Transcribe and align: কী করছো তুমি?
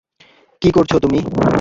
কী 0.61 0.69
করছো 0.71 0.95
তুমি? 0.99 1.19